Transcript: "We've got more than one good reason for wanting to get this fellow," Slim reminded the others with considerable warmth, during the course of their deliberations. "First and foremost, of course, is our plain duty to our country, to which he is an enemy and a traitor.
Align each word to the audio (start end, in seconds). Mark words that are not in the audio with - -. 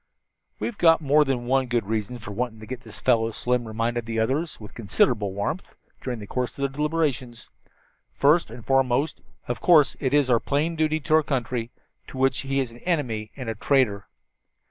"We've 0.57 0.79
got 0.79 0.99
more 1.01 1.23
than 1.23 1.45
one 1.45 1.67
good 1.67 1.85
reason 1.85 2.17
for 2.17 2.31
wanting 2.31 2.59
to 2.61 2.65
get 2.65 2.81
this 2.81 2.97
fellow," 2.99 3.29
Slim 3.29 3.67
reminded 3.67 4.07
the 4.07 4.17
others 4.17 4.59
with 4.59 4.73
considerable 4.73 5.31
warmth, 5.31 5.75
during 6.01 6.17
the 6.17 6.25
course 6.25 6.53
of 6.57 6.63
their 6.63 6.69
deliberations. 6.69 7.49
"First 8.11 8.49
and 8.49 8.65
foremost, 8.65 9.21
of 9.47 9.61
course, 9.61 9.93
is 9.99 10.27
our 10.27 10.39
plain 10.39 10.75
duty 10.75 10.99
to 11.01 11.13
our 11.13 11.21
country, 11.21 11.69
to 12.07 12.17
which 12.17 12.39
he 12.39 12.59
is 12.59 12.71
an 12.71 12.79
enemy 12.79 13.29
and 13.37 13.47
a 13.47 13.53
traitor. 13.53 14.07